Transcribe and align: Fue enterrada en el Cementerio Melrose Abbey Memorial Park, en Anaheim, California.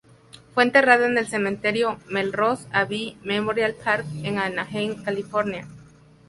Fue 0.55 0.63
enterrada 0.63 1.05
en 1.05 1.15
el 1.19 1.27
Cementerio 1.27 1.99
Melrose 2.09 2.67
Abbey 2.71 3.19
Memorial 3.23 3.75
Park, 3.75 4.07
en 4.23 4.39
Anaheim, 4.39 4.95
California. 5.03 5.67